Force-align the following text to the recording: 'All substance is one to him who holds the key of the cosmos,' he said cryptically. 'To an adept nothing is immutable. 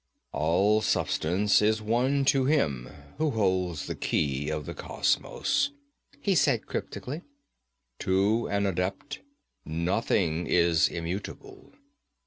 'All 0.31 0.81
substance 0.81 1.61
is 1.61 1.79
one 1.79 2.25
to 2.25 2.45
him 2.45 2.89
who 3.19 3.29
holds 3.29 3.85
the 3.85 3.93
key 3.93 4.49
of 4.49 4.65
the 4.65 4.73
cosmos,' 4.73 5.69
he 6.19 6.33
said 6.33 6.65
cryptically. 6.65 7.21
'To 7.99 8.47
an 8.47 8.65
adept 8.65 9.19
nothing 9.63 10.47
is 10.47 10.87
immutable. 10.87 11.73